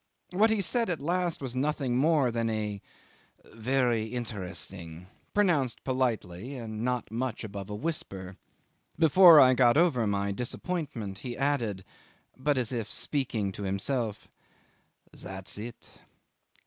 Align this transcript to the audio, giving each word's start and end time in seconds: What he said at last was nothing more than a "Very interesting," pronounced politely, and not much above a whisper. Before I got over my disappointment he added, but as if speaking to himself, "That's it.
What 0.31 0.49
he 0.49 0.61
said 0.61 0.89
at 0.89 0.99
last 0.99 1.43
was 1.43 1.55
nothing 1.55 1.95
more 1.95 2.31
than 2.31 2.49
a 2.49 2.81
"Very 3.53 4.05
interesting," 4.05 5.05
pronounced 5.35 5.83
politely, 5.83 6.55
and 6.55 6.81
not 6.83 7.11
much 7.11 7.43
above 7.43 7.69
a 7.69 7.75
whisper. 7.75 8.35
Before 8.97 9.39
I 9.39 9.53
got 9.53 9.77
over 9.77 10.07
my 10.07 10.31
disappointment 10.31 11.19
he 11.19 11.37
added, 11.37 11.85
but 12.35 12.57
as 12.57 12.73
if 12.73 12.91
speaking 12.91 13.51
to 13.51 13.61
himself, 13.61 14.27
"That's 15.11 15.59
it. 15.59 16.01